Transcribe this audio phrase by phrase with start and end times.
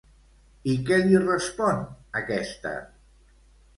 [0.71, 1.85] I què li respon,
[2.23, 2.73] aquesta?